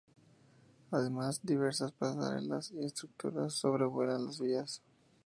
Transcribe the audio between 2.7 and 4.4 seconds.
y estructuras sobrevuelan